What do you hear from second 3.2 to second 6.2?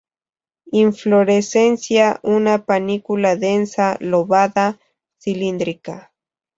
densa, lobada, cilíndrica.